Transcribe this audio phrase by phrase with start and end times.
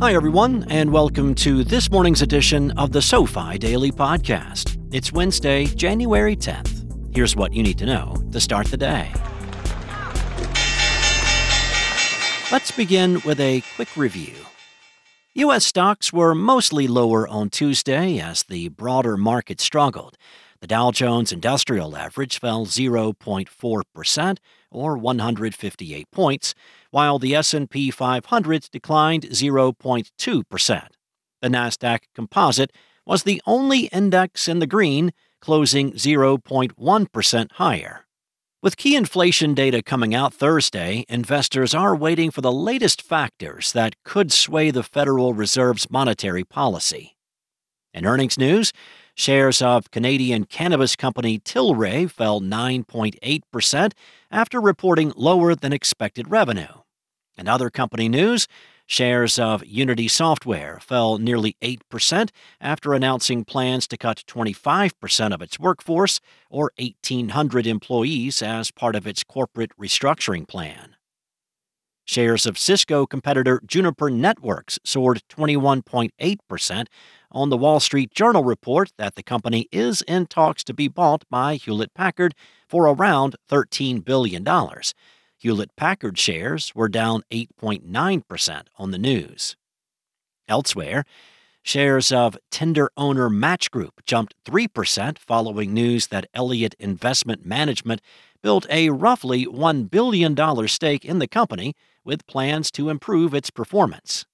[0.00, 4.78] Hi, everyone, and welcome to this morning's edition of the SoFi Daily Podcast.
[4.94, 7.12] It's Wednesday, January 10th.
[7.12, 9.12] Here's what you need to know to start the day.
[12.52, 14.34] Let's begin with a quick review.
[15.34, 15.66] U.S.
[15.66, 20.16] stocks were mostly lower on Tuesday as the broader market struggled.
[20.60, 24.38] The Dow Jones Industrial Average fell 0.4%
[24.72, 26.54] or 158 points,
[26.90, 30.88] while the S&P 500 declined 0.2%.
[31.40, 32.72] The Nasdaq Composite
[33.06, 38.06] was the only index in the green, closing 0.1% higher.
[38.60, 43.94] With key inflation data coming out Thursday, investors are waiting for the latest factors that
[44.02, 47.16] could sway the Federal Reserve's monetary policy.
[47.94, 48.72] In earnings news,
[49.18, 53.92] Shares of Canadian cannabis company Tilray fell 9.8%
[54.30, 56.82] after reporting lower than expected revenue.
[57.36, 58.46] In other company news,
[58.86, 65.58] shares of Unity Software fell nearly 8% after announcing plans to cut 25% of its
[65.58, 70.94] workforce, or 1,800 employees, as part of its corporate restructuring plan.
[72.08, 76.86] Shares of Cisco competitor Juniper Networks soared 21.8%
[77.30, 81.24] on the Wall Street Journal report that the company is in talks to be bought
[81.28, 82.34] by Hewlett Packard
[82.66, 84.42] for around $13 billion.
[85.36, 89.54] Hewlett Packard shares were down 8.9% on the news.
[90.48, 91.04] Elsewhere,
[91.68, 98.00] shares of Tinder owner Match Group jumped 3% following news that Elliott Investment Management
[98.42, 100.34] built a roughly $1 billion
[100.66, 104.24] stake in the company with plans to improve its performance.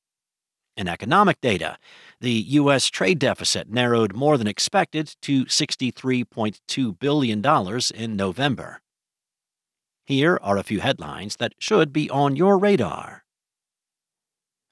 [0.77, 1.77] In economic data,
[2.21, 2.87] the U.S.
[2.87, 7.45] trade deficit narrowed more than expected to $63.2 billion
[7.95, 8.81] in November.
[10.05, 13.24] Here are a few headlines that should be on your radar.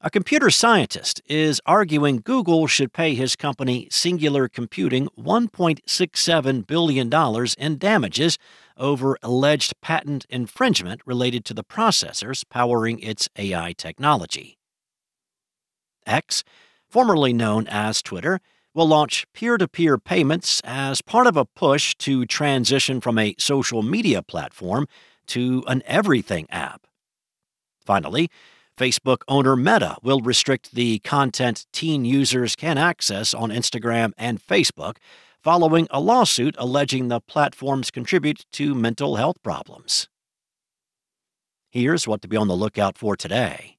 [0.05, 7.79] A computer scientist is arguing Google should pay his company Singular Computing $1.67 billion in
[7.79, 8.37] damages
[8.77, 14.59] over alleged patent infringement related to the processors powering its AI technology.
[16.05, 16.43] X,
[16.91, 18.41] formerly known as Twitter,
[18.75, 23.37] will launch peer to peer payments as part of a push to transition from a
[23.39, 24.89] social media platform
[25.29, 26.89] to an everything app.
[27.87, 28.29] Finally,
[28.77, 34.97] Facebook owner Meta will restrict the content teen users can access on Instagram and Facebook
[35.43, 40.09] following a lawsuit alleging the platforms contribute to mental health problems.
[41.71, 43.79] Here's what to be on the lookout for today.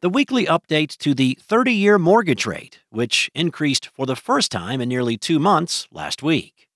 [0.00, 4.80] The weekly update to the 30 year mortgage rate, which increased for the first time
[4.80, 6.66] in nearly two months last week.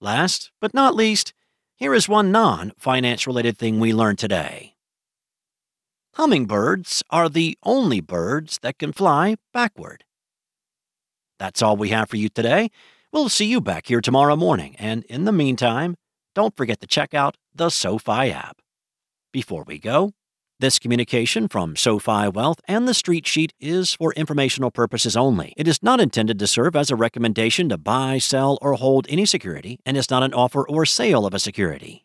[0.00, 1.34] Last but not least,
[1.76, 4.71] here is one non finance related thing we learned today.
[6.16, 10.04] Hummingbirds are the only birds that can fly backward.
[11.38, 12.70] That's all we have for you today.
[13.12, 15.96] We'll see you back here tomorrow morning, and in the meantime,
[16.34, 18.58] don't forget to check out the SoFi app.
[19.32, 20.12] Before we go,
[20.60, 25.54] this communication from SoFi Wealth and the Street Sheet is for informational purposes only.
[25.56, 29.24] It is not intended to serve as a recommendation to buy, sell, or hold any
[29.24, 32.04] security and is not an offer or sale of a security.